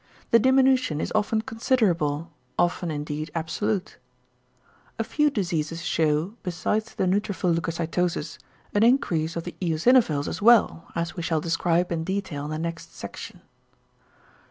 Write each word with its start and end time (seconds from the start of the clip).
The 0.31 0.39
diminution 0.39 0.99
is 0.99 1.11
often 1.13 1.41
considerable, 1.41 2.31
often 2.57 2.89
indeed 2.89 3.29
absolute. 3.35 3.97
A 4.97 5.03
few 5.03 5.29
diseases 5.29 5.83
shew, 5.83 6.37
besides 6.41 6.95
the 6.95 7.03
neutrophil 7.05 7.53
leucocytosis, 7.53 8.39
an 8.73 8.81
increase 8.81 9.35
of 9.35 9.43
the 9.43 9.55
eosinophils 9.61 10.27
as 10.27 10.41
well, 10.41 10.87
as 10.95 11.15
we 11.15 11.21
shall 11.21 11.39
describe 11.39 11.91
in 11.91 12.03
detail 12.03 12.45
in 12.45 12.49
the 12.49 12.57
next 12.57 12.95
section. 12.97 13.41